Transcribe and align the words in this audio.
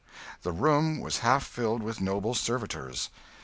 The 0.41 0.51
room 0.51 0.99
was 0.99 1.19
half 1.19 1.45
filled 1.45 1.83
with 1.83 2.01
noble 2.01 2.33
servitors. 2.33 3.11